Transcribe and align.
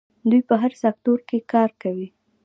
دوی 0.29 0.41
په 0.49 0.55
هر 0.61 0.71
سکتور 0.83 1.19
کې 1.29 1.37
کار 1.53 1.69
کوي. 1.81 2.07